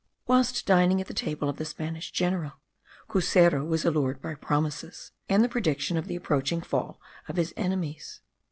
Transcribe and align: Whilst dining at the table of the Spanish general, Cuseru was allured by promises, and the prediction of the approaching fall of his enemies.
Whilst 0.25 0.65
dining 0.65 0.99
at 0.99 1.05
the 1.05 1.13
table 1.13 1.47
of 1.47 1.57
the 1.57 1.63
Spanish 1.63 2.09
general, 2.11 2.53
Cuseru 3.07 3.63
was 3.67 3.85
allured 3.85 4.19
by 4.19 4.33
promises, 4.33 5.11
and 5.29 5.43
the 5.43 5.47
prediction 5.47 5.95
of 5.95 6.07
the 6.07 6.15
approaching 6.15 6.63
fall 6.63 6.99
of 7.27 7.35
his 7.37 7.53
enemies. 7.55 8.19